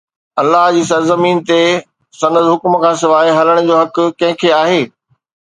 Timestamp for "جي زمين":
0.77-1.41